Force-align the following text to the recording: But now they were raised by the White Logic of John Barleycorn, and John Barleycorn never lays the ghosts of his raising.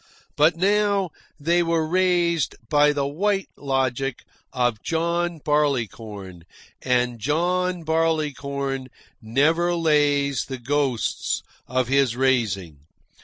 But 0.35 0.55
now 0.57 1.11
they 1.39 1.61
were 1.61 1.87
raised 1.87 2.55
by 2.69 2.91
the 2.91 3.05
White 3.05 3.49
Logic 3.55 4.17
of 4.51 4.81
John 4.81 5.37
Barleycorn, 5.37 6.45
and 6.81 7.19
John 7.19 7.83
Barleycorn 7.83 8.87
never 9.21 9.75
lays 9.75 10.45
the 10.45 10.57
ghosts 10.57 11.43
of 11.67 11.87
his 11.87 12.15
raising. 12.15 12.79